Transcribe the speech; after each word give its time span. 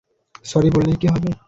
Sorry 0.45 0.69
বললেই 0.71 0.97
কি 0.97 1.07
হবে? 1.07 1.31